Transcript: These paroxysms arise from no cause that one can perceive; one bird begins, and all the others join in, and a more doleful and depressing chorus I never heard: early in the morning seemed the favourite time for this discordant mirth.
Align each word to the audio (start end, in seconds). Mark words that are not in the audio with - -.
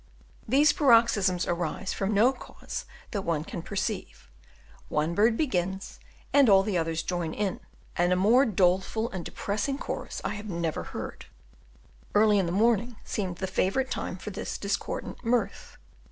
These 0.47 0.73
paroxysms 0.73 1.45
arise 1.45 1.93
from 1.93 2.11
no 2.11 2.33
cause 2.33 2.85
that 3.11 3.21
one 3.21 3.43
can 3.43 3.61
perceive; 3.61 4.31
one 4.89 5.13
bird 5.13 5.37
begins, 5.37 5.99
and 6.33 6.49
all 6.49 6.63
the 6.63 6.75
others 6.75 7.03
join 7.03 7.35
in, 7.35 7.59
and 7.95 8.11
a 8.11 8.15
more 8.15 8.43
doleful 8.43 9.11
and 9.11 9.23
depressing 9.23 9.77
chorus 9.77 10.19
I 10.23 10.41
never 10.41 10.85
heard: 10.85 11.27
early 12.15 12.39
in 12.39 12.47
the 12.47 12.51
morning 12.51 12.95
seemed 13.03 13.35
the 13.35 13.45
favourite 13.45 13.91
time 13.91 14.17
for 14.17 14.31
this 14.31 14.57
discordant 14.57 15.23
mirth. 15.23 15.77